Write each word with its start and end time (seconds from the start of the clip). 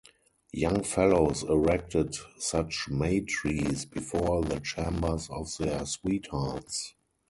Young 0.51 0.81
fellows 0.81 1.43
erected 1.43 2.15
such 2.39 2.89
May-trees 2.89 3.85
before 3.85 4.41
the 4.41 4.59
chambers 4.59 5.29
of 5.29 5.55
their 5.59 5.85
sweethearts. 5.85 6.95